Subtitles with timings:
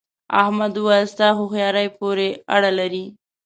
[0.41, 3.05] احمد وويل: ستا هوښیارۍ پورې اړه لري.